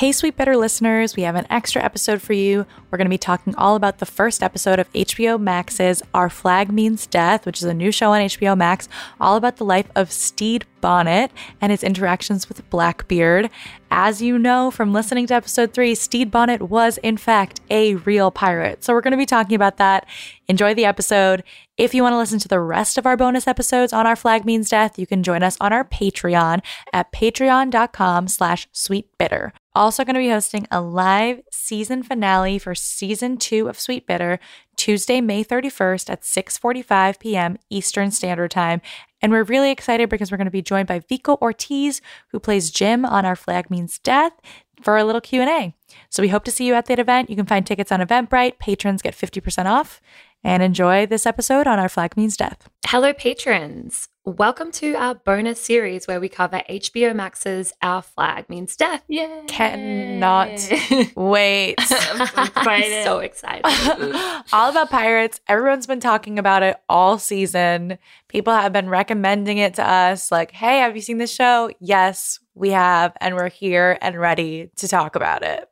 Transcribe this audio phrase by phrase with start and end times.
[0.00, 2.64] Hey, Sweet Bitter listeners, we have an extra episode for you.
[2.90, 6.72] We're going to be talking all about the first episode of HBO Max's Our Flag
[6.72, 8.88] Means Death, which is a new show on HBO Max,
[9.20, 13.50] all about the life of Stede Bonnet and his interactions with Blackbeard.
[13.90, 18.30] As you know from listening to episode three, Stede Bonnet was, in fact, a real
[18.30, 18.82] pirate.
[18.82, 20.06] So we're going to be talking about that.
[20.48, 21.44] Enjoy the episode.
[21.76, 24.46] If you want to listen to the rest of our bonus episodes on Our Flag
[24.46, 29.52] Means Death, you can join us on our Patreon at patreon.com slash sweetbitter.
[29.74, 34.40] Also going to be hosting a live season finale for season two of Sweet Bitter
[34.76, 37.56] Tuesday, May 31st at 6:45 p.m.
[37.68, 38.80] Eastern Standard Time.
[39.22, 42.70] And we're really excited because we're going to be joined by Vico Ortiz, who plays
[42.70, 44.32] Jim on Our Flag Means Death,
[44.80, 45.74] for a little Q&A.
[46.08, 47.30] So we hope to see you at that event.
[47.30, 48.58] You can find tickets on Eventbrite.
[48.58, 50.00] Patrons get 50% off.
[50.42, 52.68] And enjoy this episode on Our Flag Means Death.
[52.86, 54.08] Hello, patrons.
[54.24, 59.04] Welcome to our bonus series where we cover HBO Max's Our Flag Means Death.
[59.06, 59.42] Yeah.
[59.48, 60.50] Cannot
[61.14, 61.74] wait.
[61.78, 63.64] I'm so excited.
[64.52, 65.40] all about pirates.
[65.46, 67.98] Everyone's been talking about it all season.
[68.28, 71.70] People have been recommending it to us like, hey, have you seen this show?
[71.80, 73.12] Yes, we have.
[73.20, 75.69] And we're here and ready to talk about it.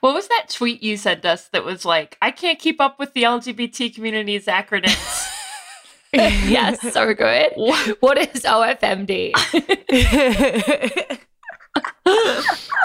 [0.00, 3.12] What was that tweet you sent us that was like, I can't keep up with
[3.14, 5.30] the LGBT community's acronyms?
[6.12, 7.52] yes, so good.
[8.00, 9.32] What is OFMD?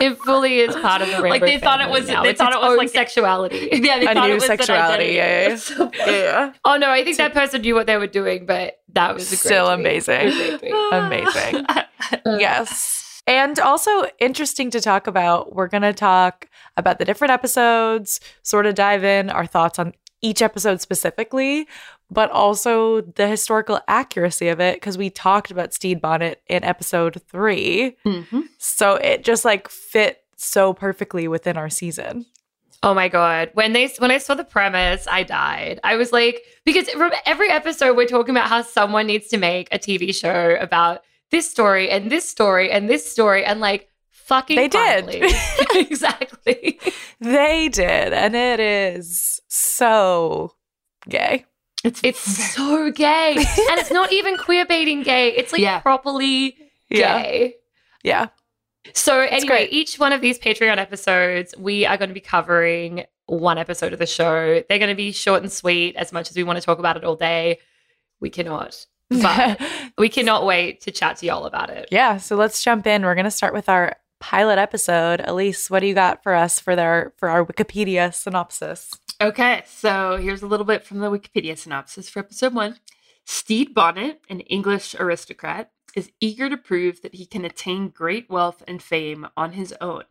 [0.02, 2.24] it fully is part of the rainbow like they thought it was now.
[2.24, 5.14] they it's thought it was like sexuality yeah they A thought new it was sexuality,
[5.14, 5.90] yeah, yeah.
[6.08, 6.54] yeah.
[6.66, 9.36] oh no i think that person knew what they were doing but that was a
[9.36, 9.80] great Still tweet.
[9.80, 10.22] amazing.
[10.22, 10.74] It was a great tweet.
[10.92, 11.66] Amazing.
[12.40, 12.99] yes.
[13.30, 15.54] And also interesting to talk about.
[15.54, 19.94] We're going to talk about the different episodes, sort of dive in our thoughts on
[20.22, 21.68] each episode specifically,
[22.10, 27.22] but also the historical accuracy of it because we talked about Stede Bonnet in episode
[27.30, 27.96] 3.
[28.04, 28.46] Mhm.
[28.58, 32.26] So it just like fit so perfectly within our season.
[32.82, 33.52] Oh my god!
[33.54, 35.80] When they when I saw the premise, I died.
[35.84, 39.68] I was like, because from every episode we're talking about how someone needs to make
[39.72, 44.56] a TV show about this story and this story and this story, and like fucking
[44.56, 45.10] They did.
[45.76, 46.80] exactly.
[47.20, 48.14] They did.
[48.14, 50.54] And it is so
[51.08, 51.46] gay.
[51.84, 55.30] it's It's so gay, and it's not even queer baiting gay.
[55.30, 55.80] It's like Yeah.
[55.80, 56.56] properly
[56.90, 57.56] gay.
[58.04, 58.28] Yeah.
[58.94, 63.58] So anyway, each one of these Patreon episodes, we are going to be covering one
[63.58, 64.64] episode of the show.
[64.68, 65.96] They're going to be short and sweet.
[65.96, 67.60] As much as we want to talk about it all day,
[68.20, 68.86] we cannot.
[69.10, 69.60] But
[69.98, 71.88] we cannot wait to chat to y'all about it.
[71.92, 73.04] Yeah, so let's jump in.
[73.04, 75.22] We're gonna start with our pilot episode.
[75.26, 78.94] Elise, what do you got for us for their for our Wikipedia synopsis?
[79.22, 82.78] Okay, so here's a little bit from the Wikipedia synopsis for episode one.
[83.26, 88.64] Stede Bonnet, an English aristocrat, is eager to prove that he can attain great wealth
[88.68, 90.04] and fame on his own.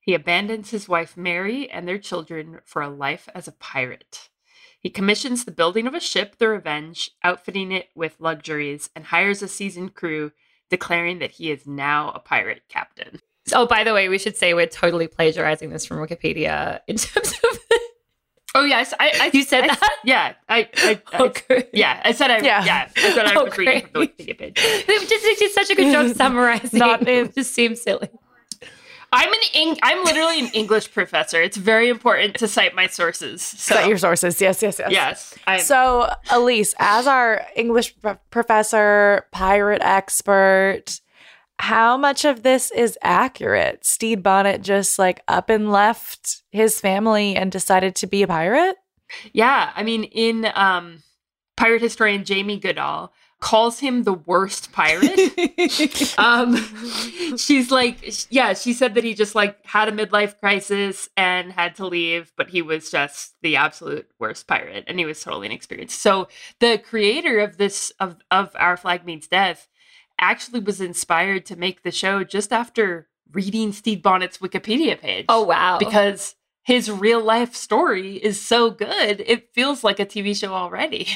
[0.00, 4.28] He abandons his wife Mary and their children for a life as a pirate.
[4.84, 9.40] He commissions the building of a ship, the Revenge, outfitting it with luxuries, and hires
[9.42, 10.30] a seasoned crew,
[10.70, 13.20] declaring that he is now a pirate captain.
[13.54, 17.32] Oh, by the way, we should say we're totally plagiarizing this from Wikipedia in terms
[17.32, 17.58] of.
[18.56, 19.96] Oh yes, I, I You said I- that?
[20.04, 21.66] Yeah, I, I, I oh, Okay.
[21.72, 22.64] yeah, I said I Yeah.
[22.64, 24.06] yeah, I said I Oh, was reading from the.
[24.06, 24.54] Wikipedia page.
[24.58, 26.78] It just it did such a good job summarizing.
[26.78, 28.08] Not it just seems silly.
[29.14, 31.40] I'm an Eng- I'm literally an English professor.
[31.40, 33.42] It's very important to cite my sources.
[33.42, 34.40] So Cite your sources.
[34.40, 34.90] Yes, yes, yes.
[34.90, 41.00] yes, I, So, Elise, as our English pro- professor, pirate expert,
[41.60, 43.84] how much of this is accurate?
[43.86, 48.76] Stede Bonnet just like up and left his family and decided to be a pirate?
[49.32, 49.70] yeah.
[49.76, 51.02] I mean, in um,
[51.56, 53.12] pirate historian Jamie Goodall
[53.44, 56.14] calls him the worst pirate.
[56.18, 56.56] um,
[57.36, 57.98] she's like,
[58.30, 62.32] yeah, she said that he just like had a midlife crisis and had to leave,
[62.38, 66.00] but he was just the absolute worst pirate, and he was totally inexperienced.
[66.00, 69.68] So the creator of this of of Our Flag Means Death
[70.18, 75.26] actually was inspired to make the show just after reading Stede Bonnet's Wikipedia page.
[75.28, 75.78] Oh wow!
[75.78, 81.08] because his real life story is so good, it feels like a TV show already.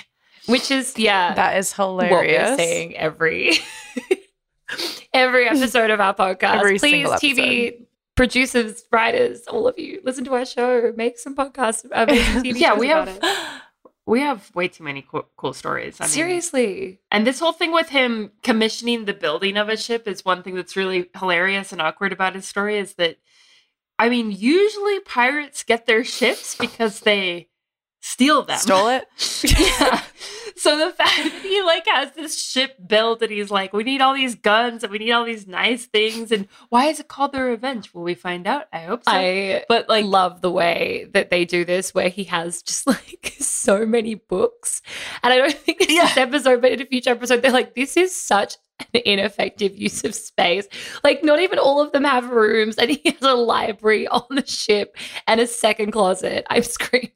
[0.49, 2.11] Which is yeah, That is hilarious.
[2.11, 2.57] what we're hilarious.
[2.57, 3.53] saying every
[5.13, 6.57] every episode of our podcast.
[6.57, 10.93] Every Please, TV producers, writers, all of you, listen to our show.
[10.97, 11.87] Make some podcasts.
[11.93, 13.63] Uh, make some TV yeah, shows we about have it.
[14.07, 16.01] we have way too many cool, cool stories.
[16.01, 17.01] I mean, seriously.
[17.11, 20.55] And this whole thing with him commissioning the building of a ship is one thing
[20.55, 23.19] that's really hilarious and awkward about his story is that
[23.99, 27.49] I mean, usually pirates get their ships because they
[28.01, 28.59] steal them.
[28.59, 29.05] Stole it.
[29.45, 30.03] yeah.
[30.57, 34.01] So the fact that he like has this ship built and he's like, we need
[34.01, 36.33] all these guns and we need all these nice things.
[36.33, 37.95] And why is it called the Revenge?
[37.95, 38.65] Will we find out?
[38.73, 39.13] I hope so.
[39.13, 43.35] I but like, love the way that they do this, where he has just like
[43.39, 44.83] so many books.
[45.23, 46.07] And I don't think it's Yeah.
[46.07, 48.57] this episode, but in a future episode, they're like, this is such
[48.95, 50.67] an ineffective use of space.
[51.05, 54.45] Like, not even all of them have rooms, and he has a library on the
[54.47, 54.97] ship
[55.29, 56.47] and a second closet.
[56.51, 57.13] I'm screaming.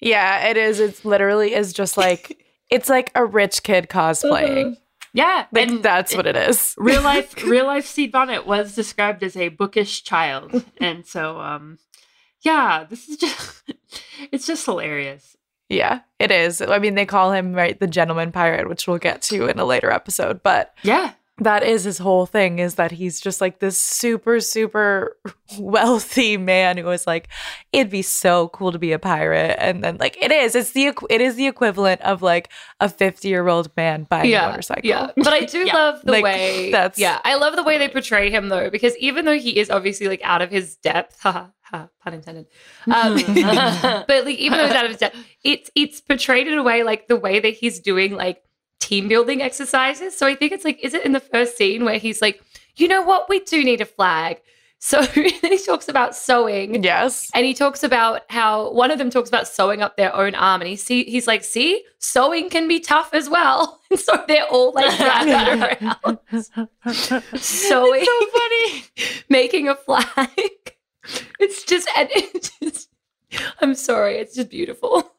[0.00, 0.80] Yeah, it is.
[0.80, 4.76] It literally is just like it's like a rich kid cosplaying.
[5.12, 6.74] yeah, Like and that's what it is.
[6.76, 10.64] real life real life Stede Bonnet was described as a bookish child.
[10.80, 11.78] And so um
[12.42, 13.62] yeah, this is just
[14.30, 15.36] it's just hilarious.
[15.68, 16.60] Yeah, it is.
[16.62, 19.64] I mean, they call him right the gentleman pirate, which we'll get to in a
[19.64, 20.40] later episode.
[20.44, 21.14] But Yeah.
[21.38, 25.16] That is his whole thing is that he's just like this super super
[25.58, 27.28] wealthy man who is like
[27.72, 30.92] it'd be so cool to be a pirate and then like it is it's the
[31.10, 32.50] it is the equivalent of like
[32.80, 35.74] a 50 year old man buying a motorcycle Yeah, but I do Yeah.
[35.74, 38.96] love the Like, way that's- yeah, I love the way they portray him though, because
[38.96, 42.46] even though he is obviously like out of his depth, ha, pun intended.
[42.86, 43.14] Um,
[44.06, 46.82] but like even though he's out of his depth, it's it's portrayed in a way
[46.82, 48.42] like the way that he's doing like
[48.86, 50.16] team building exercises.
[50.16, 52.40] So I think it's like, is it in the first scene where he's like,
[52.76, 54.40] you know what, we do need a flag.
[54.78, 56.84] So then he talks about sewing.
[56.84, 60.34] yes And he talks about how one of them talks about sewing up their own
[60.34, 64.22] arm, and he see he's like, "See, sewing can be tough as well." And so
[64.28, 66.18] they're all like gathered around
[67.36, 68.84] sewing, so funny.
[69.30, 70.76] making a flag.
[71.40, 72.90] It's just, and it's just,
[73.60, 75.10] I'm sorry, it's just beautiful.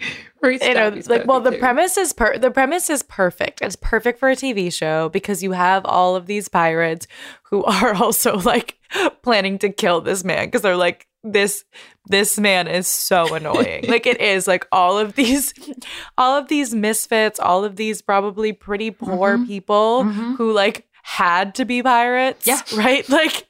[0.42, 1.58] You know like well the too.
[1.58, 5.52] premise is per the premise is perfect it's perfect for a tv show because you
[5.52, 7.06] have all of these pirates
[7.42, 8.78] who are also like
[9.22, 11.64] planning to kill this man because they're like this
[12.06, 15.52] this man is so annoying like it is like all of these
[16.18, 19.46] all of these misfits all of these probably pretty poor Mhm.
[19.46, 20.36] people Mhm.
[20.36, 22.60] who like had to be pirates Yeah.
[22.74, 23.46] right like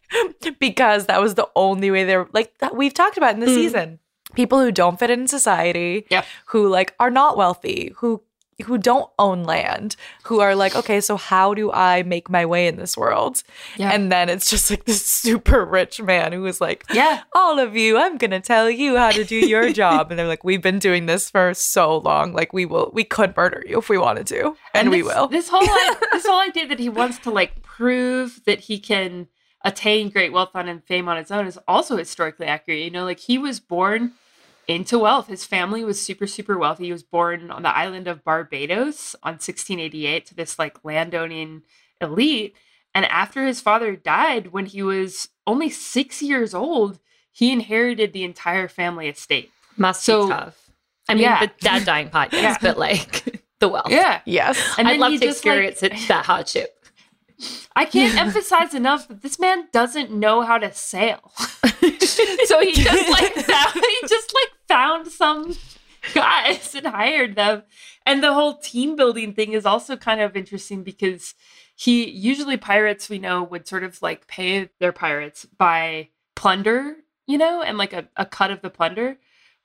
[0.58, 3.55] because that was the only way they're like that we've talked about in the Mm.
[3.55, 3.99] season
[4.35, 6.25] people who don't fit in society Yep.
[6.47, 8.23] who like are not wealthy who
[8.67, 12.67] who don't own land who are like okay so how do i make my way
[12.67, 13.43] in this world
[13.79, 13.91] Yeah.
[13.91, 17.23] and then it's just like this super rich man who is like yeah.
[17.35, 20.44] all of you i'm gonna tell you how to do your job and they're like
[20.44, 23.88] we've been doing this for so long like we will we could murder you if
[23.88, 25.62] we wanted to and, we this, will This whole
[26.12, 29.26] this whole idea that he wants to like prove that he can
[29.65, 32.81] attain great wealth on and fame on his own is also historically accurate.
[32.83, 34.12] You know, like he was born
[34.69, 35.27] into wealth.
[35.27, 36.87] His family was super super wealthy.
[36.87, 41.62] He was born on the island of Barbados on 1688 to this like landowning
[42.01, 42.55] elite.
[42.95, 46.99] And after his father died when he was only 6 years old,
[47.33, 49.51] he inherited the entire family estate.
[49.77, 50.57] must so- be tough.
[51.09, 51.41] I mean, Yeah.
[51.47, 52.69] the dad dying part, yes, Yeah.
[52.71, 53.91] but like the wealth.
[53.91, 54.21] Yeah.
[54.27, 56.80] yes And I'd love to just, like- experience it, that hardship.
[57.75, 61.32] I can't emphasize enough that this man doesn't know how to sail.
[61.34, 65.56] so he just like found, he just like found some
[66.14, 67.62] guys and hired them.
[68.06, 71.34] And the whole team building thing is also kind of interesting because
[71.75, 76.96] he usually pirates we know would sort of like pay their pirates by plunder,
[77.26, 79.19] you know, and like a, a cut of the plunder.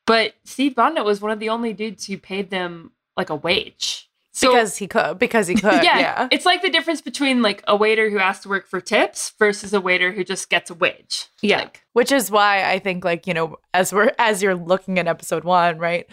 [0.05, 4.10] But Stede Bonnet was one of the only dudes who paid them like a wage.
[4.38, 7.63] So because he could because he could yeah, yeah, It's like the difference between like
[7.70, 10.74] a waiter who has to work for tips versus a waiter who just gets a
[10.74, 11.27] wage.
[11.42, 11.60] Yeah.
[11.60, 15.08] Like, which is why i think like you know as we're as you're looking at
[15.08, 16.06] episode one right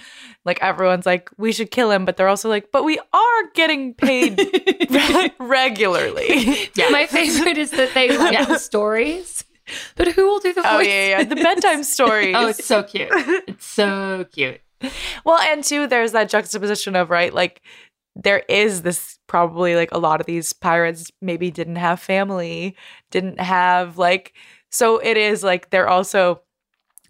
[0.44, 3.92] like everyone's like we should kill him but they're also like but we are getting
[3.94, 4.38] paid
[4.90, 6.88] re- regularly yeah.
[6.90, 8.44] My favorite is that they love Yeah.
[8.44, 9.44] the stories,
[9.96, 13.08] but who will do the oh yeah, yeah the bedtime stories oh, it's so cute.
[13.48, 14.60] It's so cute.
[15.24, 17.60] well and two there's that juxtaposition of right like
[18.14, 22.76] there is this probably like a lot of these pirates maybe didn't have family
[23.10, 24.34] didn't have like
[24.70, 26.42] so it is like they're also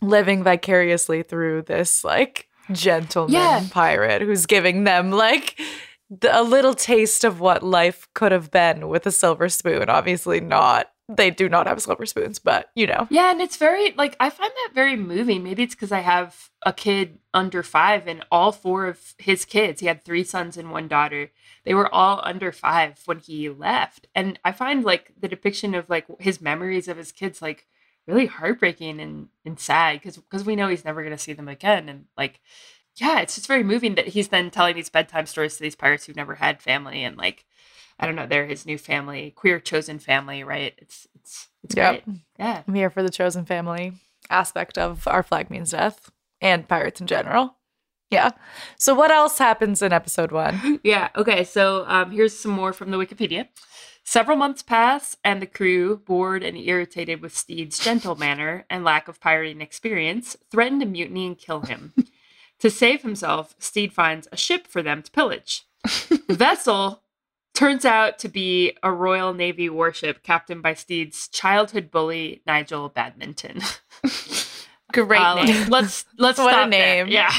[0.00, 3.66] living vicariously through this like gentleman Yeah.
[3.70, 5.58] pirate who's giving them like
[6.08, 10.40] the, a little taste of what life could have been with a silver spoon obviously
[10.40, 14.16] not they do not have silver spoons but you know Yeah, and it's very like
[14.20, 15.42] I find that very moving.
[15.42, 19.80] Maybe it's because I have a kid under five, and all four of his kids,
[19.80, 21.30] he had three sons and one daughter.
[21.64, 25.88] They were all under five when he left, and I find like the depiction of
[25.90, 27.66] like his memories of his kids like
[28.06, 31.88] really heartbreaking and and sad because because we know he's never gonna see them again,
[31.88, 32.40] and like
[32.96, 36.06] yeah, it's just very moving that he's then telling these bedtime stories to these pirates
[36.06, 37.44] who've never had family and like.
[38.00, 38.26] I don't know.
[38.26, 40.74] They're his new family, queer chosen family, right?
[40.78, 42.04] It's it's it's Yep.
[42.04, 42.16] great.
[42.38, 42.62] Yeah.
[42.66, 43.92] i'm here for the chosen family
[44.30, 47.56] aspect of our flag means death and pirates in general.
[48.10, 48.32] Yeah.
[48.76, 50.80] So what else happens in episode one?
[50.84, 51.08] Yeah.
[51.16, 51.44] Okay.
[51.44, 53.48] So um, here's some more from the Wikipedia.
[54.04, 59.06] Several months pass, and the crew, bored and irritated with Stede's gentle manner and lack
[59.06, 61.92] of pirating experience, threaten to mutiny and kill him.
[62.58, 65.62] to save himself, Stede finds a ship for them to pillage.
[66.08, 67.01] the vessel
[67.54, 73.60] turns out to be a Royal Navy warship captained by Stede's childhood bully, Nigel Badminton.
[74.92, 75.68] Great Uh, name.
[75.68, 77.06] Let's let's What a stop there.
[77.06, 77.32] Yeah.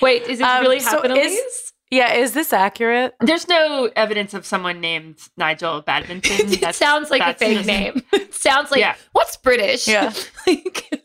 [0.00, 1.18] Wait, is this Um, really so happening?
[1.18, 3.14] is- Yeah, is this accurate?
[3.20, 6.52] There's no evidence of someone named Nigel Badminton.
[6.62, 8.02] it sounds like a fake just- name.
[8.30, 8.96] sounds like Yeah.
[9.12, 9.86] what's British?
[9.88, 10.12] Yeah.
[10.46, 11.04] Like-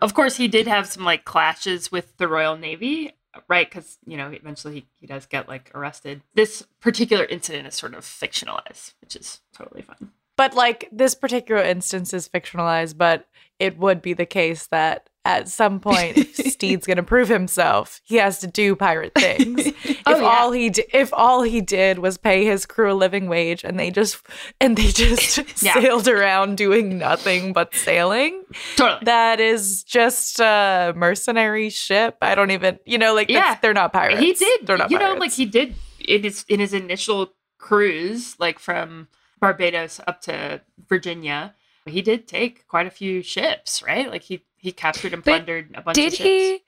[0.00, 3.12] Of course, he did have some like clashes with the Royal Navy,
[3.48, 3.68] right?
[3.68, 6.22] Because you know, eventually he, he does get like arrested.
[6.34, 10.12] This particular incident is sort of fictionalized, which is totally fun.
[10.36, 13.26] But like this particular instance is fictionalized, but
[13.58, 18.00] it would be the case that at some point, if Stede's going to prove himself,
[18.04, 19.72] he has to do pirate things.
[20.06, 20.26] Oh, if Oh, yeah.
[20.38, 23.80] all he di- if all he did was pay his crew a living wage, and
[23.80, 24.18] they just
[24.60, 25.72] and they just Yeah.
[25.74, 28.44] sailed around doing nothing but sailing,
[28.76, 29.00] Totally.
[29.04, 32.18] that is just a mercenary ship.
[32.20, 33.56] I don't even, you know, like Yeah.
[33.62, 34.20] they're not pirates.
[34.20, 34.66] he did.
[34.66, 35.20] They're not you know, pirates.
[35.20, 35.74] like he did
[36.06, 39.08] in his in his initial cruise, like from
[39.40, 41.54] Barbados up to Virginia.
[41.86, 44.10] He did take quite a few ships, right?
[44.10, 46.24] Like he he captured and But plundered a bunch Did of ships.
[46.24, 46.60] he?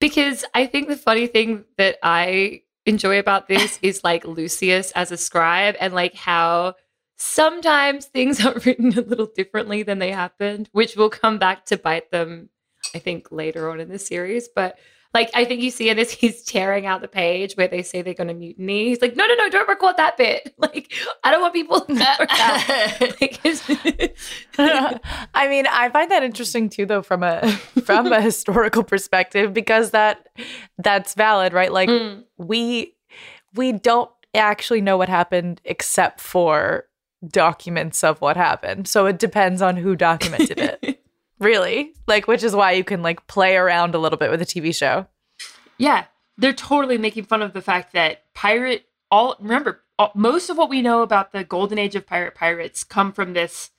[0.00, 5.12] Because I think the funny thing that I enjoy about this is like Lucius as
[5.12, 6.74] a scribe and like how
[7.16, 11.76] sometimes things are written a little differently than they happened, which will come back to
[11.76, 12.48] bite them,
[12.92, 14.48] I think, later on in the series.
[14.48, 14.76] But
[15.14, 18.02] like, I think you see in this, he's tearing out the page where they say
[18.02, 18.88] they're going to mutiny.
[18.88, 20.52] He's like, no, no, no, don't record that bit.
[20.64, 20.92] Like,
[21.22, 23.16] I don't want people to know that.
[23.20, 23.40] Like,
[25.34, 27.48] I mean, I find that interesting too, though, from a
[27.84, 30.26] from a historical perspective, because that
[30.78, 31.72] that's valid, right?
[31.72, 32.24] Like Mm.
[32.38, 32.94] we
[33.54, 36.86] we don't actually know what happened except for
[37.28, 38.88] documents of what happened.
[38.88, 40.93] So it depends on who documented it.
[41.38, 44.46] Really, like, which is why you can like play around a little bit with a
[44.46, 45.06] TV show.
[45.78, 46.04] Yeah,
[46.36, 50.70] they're totally making fun of the fact that pirate all remember all, most of what
[50.70, 53.70] we know about the golden age of pirate pirates come from this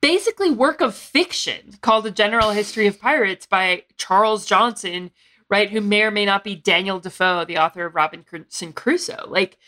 [0.00, 5.12] basically work of fiction called A General History of Pirates by Charles Johnson,
[5.48, 9.26] right, who may or may not be Daniel Defoe, the author of Robinson Crusoe.
[9.28, 9.58] Like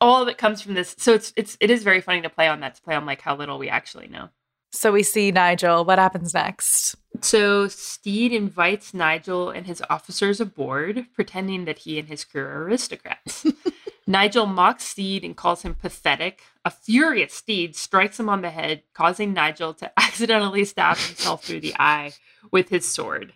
[0.00, 0.96] all of it comes from this.
[0.98, 3.20] So it's it's it is very funny to play on that to play on like
[3.20, 4.30] how little we actually know.
[4.74, 5.84] So we see Nigel.
[5.84, 6.96] What happens next?
[7.20, 12.64] So Stede invites Nigel and his officers aboard, pretending that he and his crew are
[12.64, 13.46] aristocrats.
[14.06, 16.42] Nigel mocks Stede and calls him pathetic.
[16.64, 21.60] A furious Stede strikes him on the head, causing Nigel to accidentally stab himself through
[21.60, 22.12] the eye
[22.50, 23.32] with his sword.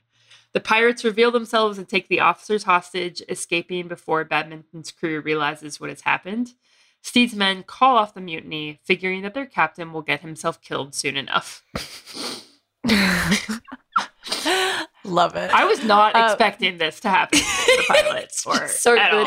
[0.52, 5.90] The pirates reveal themselves and take the officers hostage, escaping before Badminton's crew realizes what
[5.90, 6.54] has happened.
[7.08, 11.16] Stede's men call off the mutiny, figuring that their captain will get himself killed soon
[11.16, 11.62] enough.
[15.04, 15.50] Love it.
[15.54, 19.26] I was not Uh, expecting this to happen to the pilots or So at good.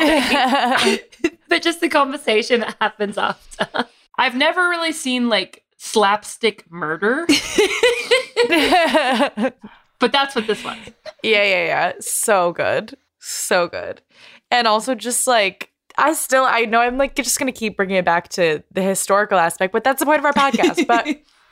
[1.22, 1.30] all.
[1.48, 3.86] but just the conversation that happens after.
[4.16, 7.26] I've never really seen like slapstick murder,
[9.98, 10.76] but that's what this was.
[11.24, 11.92] Yeah, yeah, yeah.
[11.98, 12.94] So good.
[13.18, 14.02] So good.
[14.52, 17.96] And also just like I still I know I'm like just going to keep bringing
[17.96, 20.86] it back to the historical aspect, but that's the point of our podcast.
[20.86, 21.06] But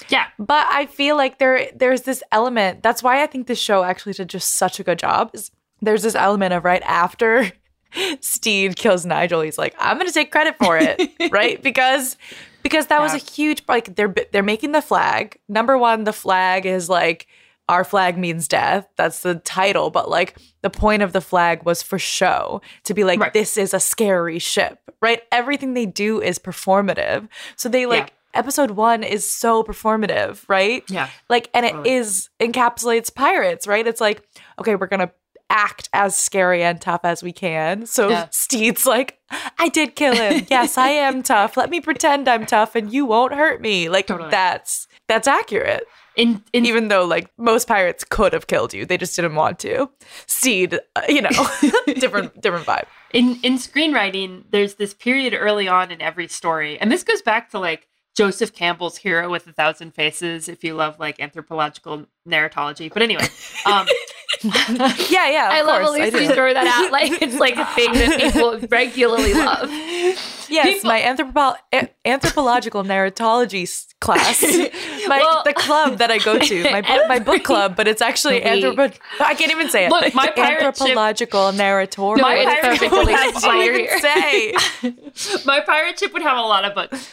[0.08, 0.26] Yeah.
[0.38, 2.82] but I feel like there there's this element.
[2.82, 5.30] That's why I think this show actually did just such a good job.
[5.34, 5.50] Is
[5.82, 7.50] there's this element of right after
[8.20, 11.00] Stede kills Nigel, he's like, I'm gonna take credit for it,
[11.32, 11.60] right?
[11.62, 12.16] Because
[12.62, 15.38] because that was a huge like they're they're making the flag.
[15.48, 17.26] Number one, the flag is like
[17.70, 18.86] our flag means death.
[18.96, 23.04] That's the title, but like the point of the flag was for show to be
[23.04, 23.32] like Right.
[23.32, 25.22] this is a scary ship, right?
[25.30, 27.28] Everything they do is performative.
[27.56, 30.82] So they like episode 1 is so performative, right?
[30.90, 31.08] Yeah.
[31.28, 31.94] Like and it Totally.
[31.94, 33.86] is encapsulates pirates, right?
[33.86, 34.22] It's like
[34.58, 35.12] okay, we're going to
[35.52, 37.84] act as scary and tough as we can.
[37.86, 38.28] So Yeah.
[38.30, 39.18] Stede's like,
[39.58, 40.46] I did kill him.
[40.48, 41.56] Yes, I am tough.
[41.56, 43.88] Let me pretend I'm tough and you won't hurt me.
[43.88, 44.30] Like Totally.
[44.30, 45.84] that's that's accurate.
[46.20, 49.58] In in Even though like most pirates could have killed you, they just didn't want
[49.60, 49.88] to.
[50.26, 51.30] seed uh, you know,
[51.94, 52.84] different different vibe.
[53.12, 57.50] in in screenwriting, there's this period early on in every story, and this goes back
[57.50, 60.46] to like Joseph Campbell's Hero with a Thousand Faces.
[60.46, 63.26] If you love like anthropological narratology, but anyway,
[63.64, 63.86] um,
[65.10, 65.48] Yeah, yeah.
[65.52, 68.18] I love course, at least you throw that out like it's like a thing that
[68.32, 69.68] people regularly love.
[69.70, 73.68] yes, People- my anthropo- a- anthropological narratology
[74.00, 74.40] class,
[75.06, 78.00] my Well- the club that I go to, my book, my book club, but it's
[78.00, 78.96] actually anthropo.
[79.20, 79.90] I can't even say it.
[79.90, 82.00] Look, my ship- anthropological narrator.
[82.00, 83.42] No, My pirate ship would have I fine.
[83.42, 85.44] can't You're even say.
[85.44, 87.10] my pirate ship would have a lot of books.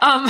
[0.00, 0.26] um,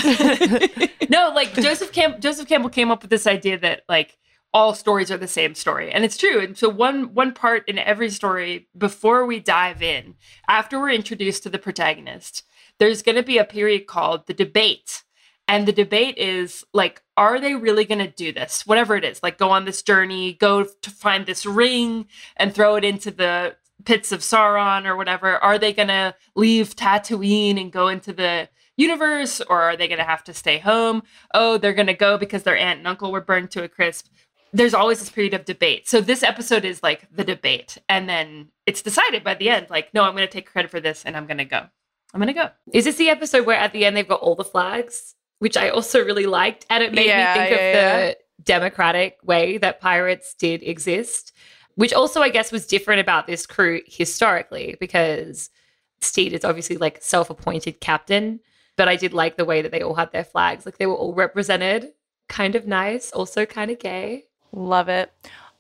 [1.09, 4.17] no, like Joseph Camp Joseph Campbell came up with this idea that like
[4.55, 6.40] all stories are the same story, and it's true.
[6.40, 10.14] And so one one part in every story before we dive in,
[10.49, 12.45] after we're introduced to the protagonist,
[12.78, 15.02] there's going to be a period called the debate.
[15.50, 18.67] And the debate is like, are they really going to do this?
[18.67, 22.76] Whatever it is, like go on this journey, go to find this ring and throw
[22.76, 25.38] it into the pits of Sauron or whatever.
[25.38, 29.99] Are they going to leave Tatooine and go into the universe or are they going
[29.99, 31.02] to have to stay home?
[31.33, 34.09] Oh, they're going to go because their aunt and uncle were burned to a crisp.
[34.52, 35.88] There's always this period of debate.
[35.88, 37.78] So this episode is like the debate.
[37.88, 40.81] And then it's decided by the end, like, no, I'm going to take credit for
[40.81, 41.67] this and I'm going to go.
[42.14, 42.50] I'm going to go.
[42.73, 45.69] Is this the episode where at the end they've got all the flags, which I
[45.69, 47.73] also really liked, and it made Yeah, me think yeah, of
[48.09, 51.33] the democratic way that pirates did exist,
[51.75, 55.50] which also I guess was different about this crew historically because
[56.00, 58.40] Stede is obviously like self-appointed captain,
[58.76, 60.95] but I did like the way that they all had their flags, like they were
[60.95, 61.93] all represented,
[62.28, 64.25] kind of nice, also kind of gay.
[64.52, 65.12] Love it.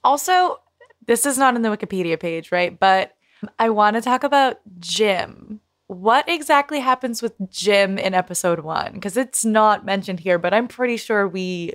[0.04, 0.60] Also,
[1.06, 2.78] this is not in the Wikipedia page, right?
[2.78, 3.16] But
[3.58, 5.60] I want to talk about Jim.
[5.86, 8.92] What exactly happens with Jim in episode one?
[8.92, 11.74] Because it's not mentioned here, but I'm pretty sure we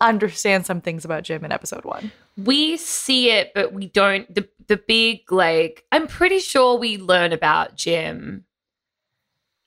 [0.00, 2.10] understand some things about Jim in episode one.
[2.36, 4.32] we see it, but we don't.
[4.34, 8.44] The the big like, I'm pretty sure we learn about Jim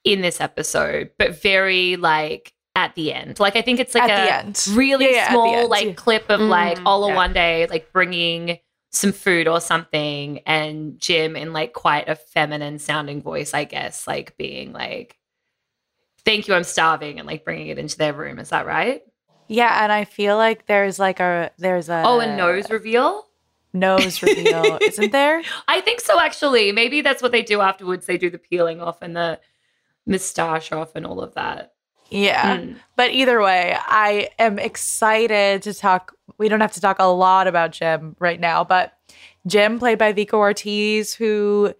[0.03, 3.39] in this episode, but very like at the end.
[3.39, 4.65] Like I think it's like At a the end.
[4.77, 7.15] really Yeah, yeah, at the small end, like clip of like Mm, Ola yeah.
[7.15, 8.59] one day like bringing
[8.91, 14.07] some food or something, and Jim in like quite a feminine sounding voice, I guess,
[14.07, 15.17] like being like.
[16.25, 18.39] Thank you, I'm starving, and like bringing it into their room.
[18.39, 19.03] Is that right?
[19.47, 23.27] Yeah, and I feel like there's like a there's a oh, a nose reveal.
[23.73, 25.43] nose reveal, isn't there?
[25.67, 26.71] I think so, actually.
[26.71, 28.07] Maybe that's what they do afterwards.
[28.07, 29.39] They do the peeling off and the
[30.07, 31.73] moustache off and all of that.
[32.15, 32.57] Yeah.
[32.57, 32.75] Mm.
[32.95, 36.15] But either way, I am excited to talk.
[36.37, 38.97] We don't have to talk a lot about Jim right now, but
[39.45, 41.73] Jim, played by Vico Ortiz, who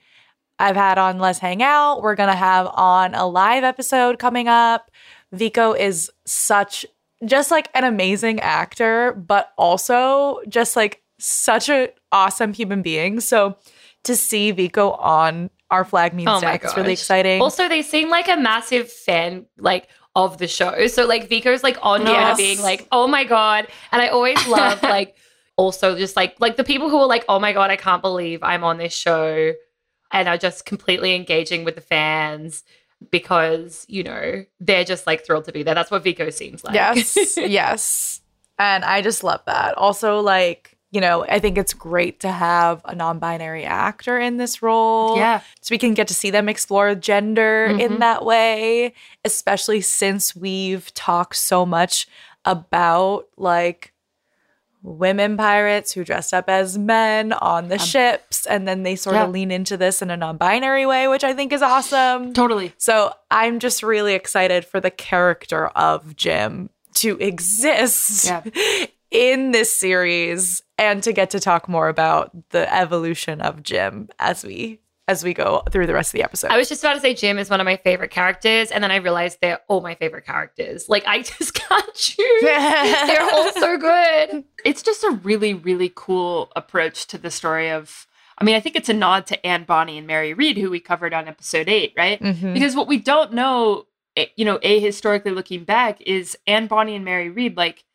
[0.60, 2.02] I've had on Let's Hang Out.
[2.02, 4.92] We're going to have on a live episode coming up.
[5.32, 6.86] Vico is such,
[7.26, 13.20] just like an amazing actor, but also just like such an awesome human being.
[13.20, 13.58] So
[14.04, 17.42] to see Vico on Our Flag Means Oh is really exciting.
[17.42, 20.88] Also, they seem like a massive fan, like of the show.
[20.88, 22.38] So like Vico's like on Yes.
[22.38, 25.16] being like, "Oh my god!" And I always love like
[25.58, 28.42] also just like like the people who are like, "Oh my god, I can't believe
[28.44, 29.54] I'm on this show,"
[30.12, 32.64] and are just completely engaging with the fans
[33.12, 35.76] because you know they're just like thrilled to be there.
[35.76, 36.76] That's what Vico seems like.
[36.76, 38.22] Yes, yes.
[38.58, 39.78] And I just love that.
[39.78, 44.38] Also, like, you know, I think it's great to have a non binary actor in
[44.38, 45.18] this role.
[45.18, 45.42] Yeah.
[45.62, 48.00] So we can get to see them explore gender in Mhm.
[48.00, 48.94] that way,
[49.26, 52.08] especially since we've talked so much
[52.46, 53.92] about like
[54.84, 58.46] women pirates who dressed up as men on the ships.
[58.46, 59.24] And then they sort yeah.
[59.24, 62.34] of lean into this in a non binary way, which I think is awesome.
[62.34, 62.72] Totally.
[62.78, 68.44] So I'm just really excited for the character of Jim to exist Yeah.
[69.12, 74.44] in this series and to get to talk more about the evolution of Jim as
[74.44, 76.50] we as we go through the rest of the episode.
[76.50, 78.90] I was just about to say Jim is one of my favorite characters, and then
[78.90, 80.90] I realized they're all my favorite characters.
[80.90, 82.42] Like I just can't choose.
[82.42, 84.44] they're all so good.
[84.66, 88.08] It's just a really, really cool approach to the story of.
[88.38, 90.82] I mean, I think it's a nod to Anne Bonny and Mary Read, who we
[90.82, 92.20] covered on episode eight, right?
[92.20, 92.54] Mhm.
[92.54, 93.86] Because what we don't know,
[94.18, 97.86] eh, you know, a historically looking back, is Anne Bonny and Mary Read, like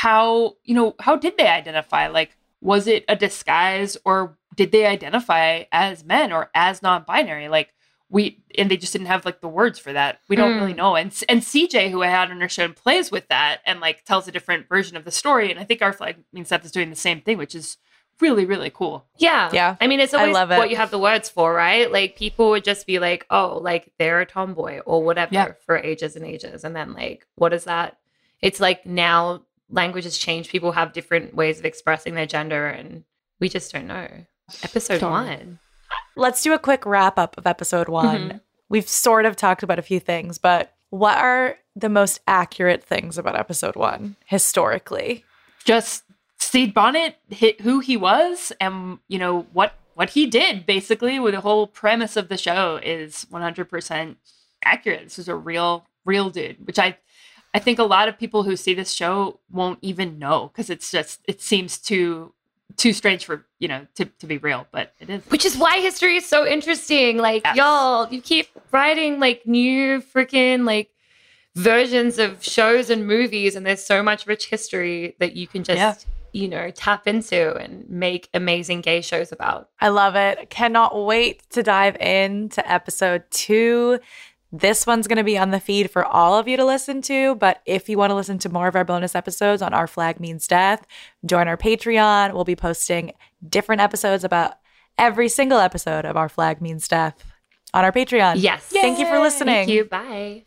[0.00, 2.08] how, you know, how did they identify?
[2.08, 7.48] Like, was it a disguise or did they identify as men or as non-binary?
[7.48, 7.72] Like
[8.10, 10.20] we and they just didn't have like the words for that.
[10.28, 10.58] We don't Hmm.
[10.60, 10.96] really know.
[10.96, 14.28] And and CJ, who I had on her show, plays with that and like tells
[14.28, 15.50] a different version of the story.
[15.50, 17.78] And I think our flag means death is doing the same thing, which is
[18.20, 19.06] really, really cool.
[19.16, 19.48] Yeah.
[19.52, 19.76] Yeah.
[19.80, 20.58] I mean, it's I always love it.
[20.58, 21.90] what you have the words for, right?
[21.90, 25.52] Like people would just be like, oh, like they're a tomboy or whatever Yeah.
[25.64, 26.64] for ages and ages.
[26.64, 27.96] And then like, what is that?
[28.42, 30.50] It's like now language has changed.
[30.50, 33.04] People have different ways of expressing their gender and
[33.40, 34.08] we just don't know.
[34.62, 35.10] Episode Totally.
[35.36, 35.58] one.
[36.16, 38.28] Let's do a quick wrap up of episode one.
[38.30, 38.40] Mhm.
[38.68, 43.18] We've sort of talked about a few things, but what are the most accurate things
[43.18, 45.24] about episode one historically?
[45.64, 46.04] Just
[46.38, 51.34] Stede Bonnet hit who he was and you know what what he did basically with
[51.34, 54.16] the whole premise of the show is 100%
[54.62, 55.04] accurate.
[55.04, 56.98] This is a real, real dude, which I,
[57.56, 60.90] I think a lot of people who see this show won't even know because it's
[60.90, 62.34] just it seems too
[62.76, 65.24] too strange for you know to, to be real but it is.
[65.30, 67.16] Which is why history is so interesting.
[67.16, 67.56] Like yes.
[67.56, 70.90] y'all you keep writing like new freaking like
[71.54, 75.78] versions of shows and movies and there's so much rich history that you can just
[75.78, 75.94] yeah.
[76.38, 79.70] you know tap into and make amazing gay shows about.
[79.80, 80.50] I love it.
[80.50, 83.98] Cannot wait to dive into episode two
[84.60, 87.34] this one's going to be on the feed for all of you to listen to.
[87.36, 90.20] But if you want to listen to more of our bonus episodes on Our Flag
[90.20, 90.86] Means Death,
[91.24, 92.32] join our Patreon.
[92.32, 93.12] We'll be posting
[93.46, 94.54] different episodes about
[94.98, 97.24] every single episode of Our Flag Means Death
[97.74, 98.34] on our Patreon.
[98.38, 98.70] Yes.
[98.74, 98.80] Yay!
[98.80, 99.66] Thank you for listening.
[99.66, 99.84] Thank you.
[99.84, 100.44] Bye.